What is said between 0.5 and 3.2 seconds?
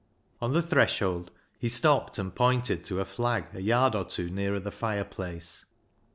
the threshold he stopped and pointed to a